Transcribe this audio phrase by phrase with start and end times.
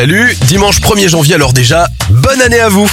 [0.00, 2.90] Salut, dimanche 1er janvier alors déjà, bonne année à vous.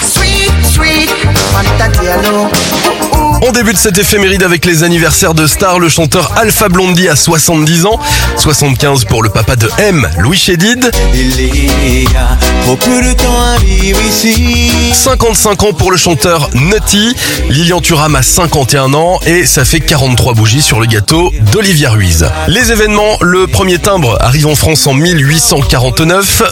[3.41, 5.79] On débute cet éphéméride avec les anniversaires de stars.
[5.79, 7.97] Le chanteur Alpha Blondie a 70 ans,
[8.35, 13.41] 75 pour le papa de M, Louis Chédid, Il y a trop peu de temps
[13.41, 14.71] à vivre ici.
[14.93, 17.15] 55 ans pour le chanteur Nutty,
[17.47, 22.27] Lilian Thuram a 51 ans et ça fait 43 bougies sur le gâteau d'Olivia Ruiz.
[22.49, 26.43] Les événements, le premier timbre arrive en France en 1849.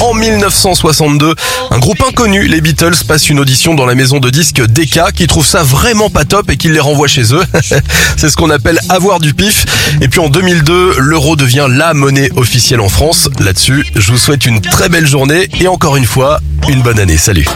[0.00, 1.34] En 1962,
[1.70, 5.26] un groupe inconnu, les Beatles, passe une audition dans la maison de disques Decca qui
[5.26, 7.42] trouve ça vraiment pas top et qui les renvoie chez eux.
[8.16, 9.64] C'est ce qu'on appelle avoir du pif.
[10.02, 13.30] Et puis en 2002, l'euro devient la monnaie officielle en France.
[13.40, 17.16] Là-dessus, je vous souhaite une très belle journée et encore une fois, une bonne année.
[17.16, 17.46] Salut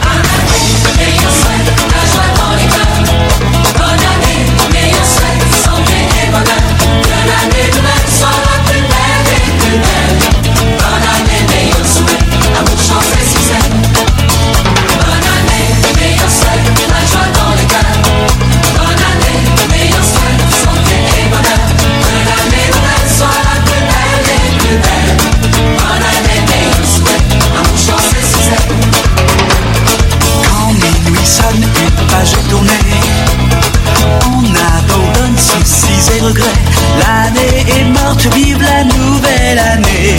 [36.21, 40.17] L'année est morte, vive la nouvelle année.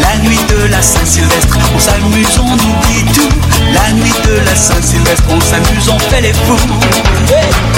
[0.00, 3.28] La nuit de la Saint-Sylvestre, on s'amuse, on oublie tout.
[3.74, 7.73] La nuit de la Saint-Sylvestre, on s'amuse, on fait les fous.